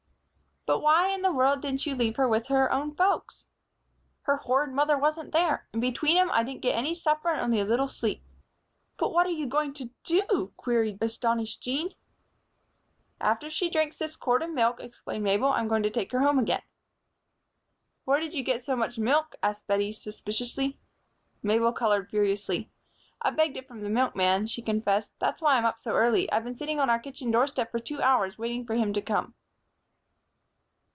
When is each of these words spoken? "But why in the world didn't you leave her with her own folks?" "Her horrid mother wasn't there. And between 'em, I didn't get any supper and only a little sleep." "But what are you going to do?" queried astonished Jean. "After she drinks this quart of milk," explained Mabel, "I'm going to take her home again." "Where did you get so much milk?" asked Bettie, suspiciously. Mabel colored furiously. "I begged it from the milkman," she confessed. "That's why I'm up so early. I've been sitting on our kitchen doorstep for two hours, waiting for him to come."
"But 0.67 0.81
why 0.81 1.07
in 1.07 1.21
the 1.23 1.31
world 1.33 1.61
didn't 1.63 1.87
you 1.87 1.95
leave 1.95 2.17
her 2.17 2.27
with 2.27 2.47
her 2.47 2.71
own 2.71 2.93
folks?" 2.95 3.47
"Her 4.21 4.37
horrid 4.37 4.69
mother 4.71 4.95
wasn't 4.95 5.31
there. 5.31 5.67
And 5.73 5.81
between 5.81 6.17
'em, 6.19 6.29
I 6.31 6.43
didn't 6.43 6.61
get 6.61 6.75
any 6.75 6.93
supper 6.93 7.29
and 7.29 7.41
only 7.41 7.59
a 7.59 7.65
little 7.65 7.87
sleep." 7.87 8.21
"But 8.97 9.11
what 9.11 9.25
are 9.25 9.31
you 9.31 9.47
going 9.47 9.73
to 9.73 9.89
do?" 10.03 10.53
queried 10.57 11.01
astonished 11.01 11.63
Jean. 11.63 11.95
"After 13.19 13.49
she 13.49 13.71
drinks 13.71 13.97
this 13.97 14.15
quart 14.15 14.43
of 14.43 14.51
milk," 14.51 14.79
explained 14.79 15.23
Mabel, 15.23 15.49
"I'm 15.49 15.67
going 15.67 15.81
to 15.81 15.89
take 15.89 16.11
her 16.11 16.19
home 16.19 16.37
again." 16.37 16.61
"Where 18.05 18.19
did 18.19 18.35
you 18.35 18.43
get 18.43 18.63
so 18.63 18.75
much 18.75 18.99
milk?" 18.99 19.35
asked 19.41 19.65
Bettie, 19.65 19.93
suspiciously. 19.93 20.77
Mabel 21.41 21.73
colored 21.73 22.07
furiously. 22.09 22.69
"I 23.19 23.31
begged 23.31 23.57
it 23.57 23.67
from 23.67 23.81
the 23.81 23.89
milkman," 23.89 24.45
she 24.45 24.61
confessed. 24.61 25.11
"That's 25.19 25.41
why 25.41 25.55
I'm 25.55 25.65
up 25.65 25.79
so 25.79 25.93
early. 25.95 26.31
I've 26.31 26.45
been 26.45 26.55
sitting 26.55 26.79
on 26.79 26.89
our 26.89 26.99
kitchen 26.99 27.31
doorstep 27.31 27.71
for 27.71 27.79
two 27.79 28.01
hours, 28.01 28.37
waiting 28.37 28.63
for 28.65 28.75
him 28.75 28.93
to 28.93 29.01
come." 29.01 29.33